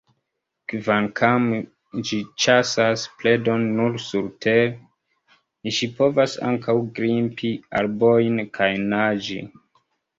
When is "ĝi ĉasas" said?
2.11-3.05